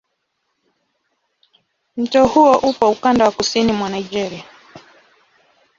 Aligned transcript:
Mto 1.97 2.27
huo 2.27 2.57
upo 2.57 2.89
ukanda 2.91 3.25
wa 3.25 3.31
kusini 3.31 3.71
mwa 3.73 3.89
Nigeria. 3.89 4.45